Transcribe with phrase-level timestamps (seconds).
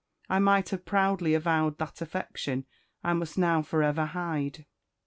[0.31, 2.65] I might have proudly avowed that affection
[3.03, 4.65] I must now forever hide."